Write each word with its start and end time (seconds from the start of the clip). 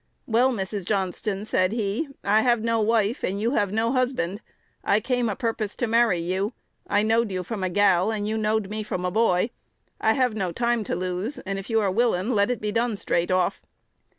"Well, 0.25 0.51
Miss 0.51 0.71
Johnston," 0.83 1.45
said 1.45 1.73
he, 1.73 2.09
"I 2.23 2.41
have 2.41 2.63
no 2.63 2.79
wife, 2.81 3.23
and 3.23 3.39
you 3.39 3.51
have 3.51 3.71
no 3.71 3.91
husband. 3.91 4.41
I 4.83 4.99
came 4.99 5.29
a 5.29 5.35
purpose 5.35 5.75
to 5.75 5.85
marry 5.85 6.17
you: 6.19 6.53
I 6.87 7.03
knowed 7.03 7.31
you 7.31 7.43
from 7.43 7.63
a 7.63 7.69
gal, 7.69 8.09
and 8.11 8.27
you 8.27 8.35
knowed 8.35 8.67
me 8.71 8.81
from 8.81 9.05
a 9.05 9.11
boy. 9.11 9.51
I 9.99 10.13
have 10.13 10.33
no 10.35 10.51
time 10.51 10.83
to 10.85 10.95
lose; 10.95 11.37
and, 11.37 11.59
if 11.59 11.69
you 11.69 11.79
are 11.81 11.91
willin', 11.91 12.33
let 12.33 12.49
it 12.49 12.59
be 12.61 12.71
done 12.71 12.97
straight 12.97 13.29
off." 13.29 13.61